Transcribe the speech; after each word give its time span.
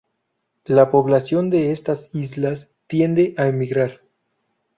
La 0.65 0.89
población 0.89 1.51
de 1.51 1.71
estas 1.71 2.09
islas 2.15 2.71
tiende 2.87 3.35
a 3.37 3.45
emigrar. 3.45 4.01